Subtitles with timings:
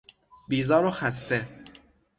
[0.47, 1.47] بیزار و خسته